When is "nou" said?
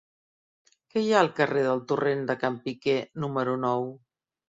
3.71-3.91